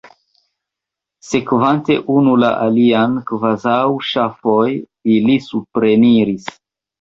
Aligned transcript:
Sekvante 1.31 1.97
unu 2.13 2.33
la 2.43 2.49
alian 2.63 3.13
kvazaŭ 3.33 3.77
ŝafoj, 4.13 4.65
ili 5.19 5.37
supreniris. 5.51 6.51